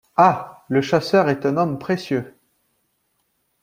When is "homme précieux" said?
1.57-2.35